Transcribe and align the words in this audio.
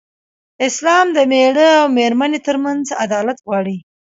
اسلام 0.67 1.07
د 1.15 1.17
مېړه 1.31 1.67
او 1.81 1.85
مېرمن 1.97 2.31
تر 2.47 2.55
منځ 2.63 2.85
عدالت 3.03 3.37
غواړي. 3.45 3.77